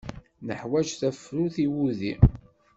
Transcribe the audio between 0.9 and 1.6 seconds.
tafrut